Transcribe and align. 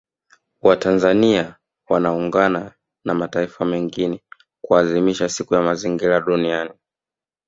Watanzania 0.61 1.55
wanaungana 1.89 2.71
na 3.05 3.13
mataifa 3.13 3.65
mengine 3.65 4.23
kuadhimisha 4.61 5.29
Siku 5.29 5.53
ya 5.53 5.61
Mazingira 5.61 6.21
Duniani 6.21 6.71